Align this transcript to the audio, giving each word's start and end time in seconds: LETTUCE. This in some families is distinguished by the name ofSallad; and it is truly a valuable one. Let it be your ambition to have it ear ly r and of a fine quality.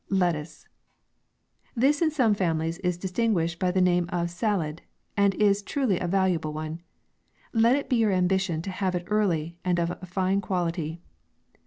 LETTUCE. 0.09 0.67
This 1.75 2.01
in 2.01 2.09
some 2.09 2.33
families 2.33 2.79
is 2.79 2.97
distinguished 2.97 3.59
by 3.59 3.69
the 3.69 3.81
name 3.81 4.07
ofSallad; 4.07 4.79
and 5.15 5.35
it 5.35 5.39
is 5.39 5.61
truly 5.61 5.99
a 5.99 6.07
valuable 6.07 6.53
one. 6.53 6.81
Let 7.53 7.75
it 7.75 7.87
be 7.87 7.97
your 7.97 8.11
ambition 8.11 8.63
to 8.63 8.71
have 8.71 8.95
it 8.95 9.05
ear 9.11 9.25
ly 9.27 9.57
r 9.63 9.69
and 9.69 9.77
of 9.79 9.91
a 9.91 10.07
fine 10.07 10.41
quality. 10.41 11.03